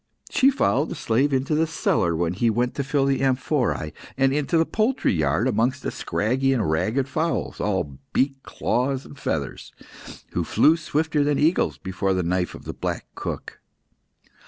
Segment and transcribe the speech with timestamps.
[0.31, 4.33] She followed the slave into the cellar when he went to fill the amphorae, and
[4.33, 9.71] into the poultry yard amongst the scraggy and ragged fowls, all beak, claws, and feathers,
[10.31, 13.59] who flew swifter than eagles before the knife of the black cook.